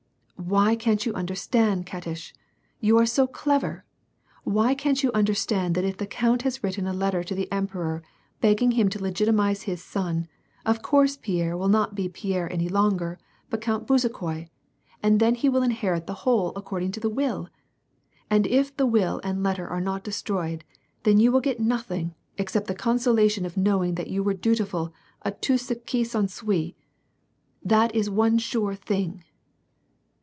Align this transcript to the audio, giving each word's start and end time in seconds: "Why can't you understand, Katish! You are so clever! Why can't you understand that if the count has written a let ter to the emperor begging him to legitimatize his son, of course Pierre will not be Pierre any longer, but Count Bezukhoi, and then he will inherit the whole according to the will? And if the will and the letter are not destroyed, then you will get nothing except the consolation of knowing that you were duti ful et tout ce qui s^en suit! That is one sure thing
"Why 0.51 0.75
can't 0.75 1.05
you 1.05 1.13
understand, 1.13 1.85
Katish! 1.85 2.33
You 2.79 2.97
are 2.97 3.05
so 3.05 3.27
clever! 3.27 3.85
Why 4.43 4.73
can't 4.73 5.01
you 5.03 5.11
understand 5.13 5.75
that 5.75 5.83
if 5.85 5.97
the 5.97 6.07
count 6.07 6.41
has 6.41 6.63
written 6.63 6.87
a 6.87 6.93
let 6.93 7.11
ter 7.11 7.21
to 7.23 7.35
the 7.35 7.49
emperor 7.51 8.01
begging 8.41 8.71
him 8.71 8.89
to 8.89 9.01
legitimatize 9.01 9.61
his 9.61 9.83
son, 9.83 10.27
of 10.65 10.81
course 10.81 11.15
Pierre 11.15 11.55
will 11.55 11.67
not 11.69 11.93
be 11.93 12.09
Pierre 12.09 12.51
any 12.51 12.67
longer, 12.67 13.19
but 13.51 13.61
Count 13.61 13.85
Bezukhoi, 13.87 14.49
and 15.03 15.19
then 15.19 15.35
he 15.35 15.47
will 15.47 15.61
inherit 15.61 16.07
the 16.07 16.15
whole 16.25 16.51
according 16.55 16.91
to 16.93 16.99
the 16.99 17.07
will? 17.09 17.47
And 18.27 18.47
if 18.47 18.75
the 18.75 18.87
will 18.87 19.21
and 19.23 19.37
the 19.37 19.43
letter 19.43 19.67
are 19.67 19.79
not 19.79 20.03
destroyed, 20.03 20.65
then 21.03 21.19
you 21.19 21.31
will 21.31 21.39
get 21.41 21.59
nothing 21.59 22.15
except 22.39 22.65
the 22.65 22.73
consolation 22.75 23.45
of 23.45 23.57
knowing 23.57 23.93
that 23.93 24.07
you 24.09 24.23
were 24.23 24.33
duti 24.33 24.65
ful 24.65 24.91
et 25.23 25.39
tout 25.43 25.59
ce 25.59 25.73
qui 25.87 26.03
s^en 26.03 26.27
suit! 26.27 26.73
That 27.63 27.93
is 27.93 28.09
one 28.09 28.39
sure 28.39 28.73
thing 28.73 29.23